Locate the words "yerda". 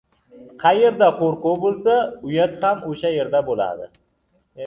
3.19-3.85